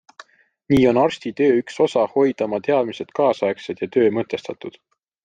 [0.71, 4.81] Nii on arsti töö üks osa hoida oma teadmised kaasaegsed ja töö mõtestatud.